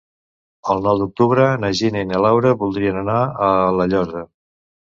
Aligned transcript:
El 0.75 0.79
nou 0.87 1.01
d'octubre 1.01 1.45
na 1.65 1.71
Gina 1.81 2.03
i 2.05 2.09
na 2.13 2.23
Laura 2.27 2.55
voldrien 2.63 2.99
anar 3.05 3.21
a 3.51 3.53
La 3.79 3.89
Llosa. 3.95 4.27